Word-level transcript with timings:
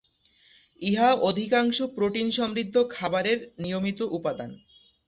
ইহা 0.81 1.09
অধিকাংশ 1.21 1.77
প্রোটিন 1.95 2.27
সমৃদ্ধ 2.31 2.75
খাবারের 2.89 3.39
নিয়মিত 3.57 3.99
উপাদান। 4.11 4.51